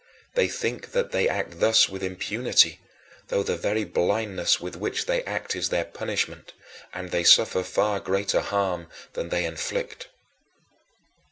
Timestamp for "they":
0.33-0.47, 1.11-1.29, 5.05-5.21, 7.11-7.23, 9.29-9.45